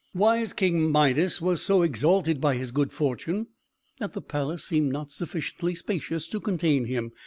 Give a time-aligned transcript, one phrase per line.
[0.15, 3.45] Wise King Midas was so exalted by his good fortune,
[3.99, 7.11] that the palace seemed not sufficiently spacious to contain him.